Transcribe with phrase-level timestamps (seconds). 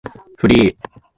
[0.35, 0.77] フリー